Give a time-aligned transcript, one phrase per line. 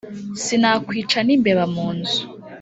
[0.43, 2.19] Sinakwica n'imbeba mu nzu.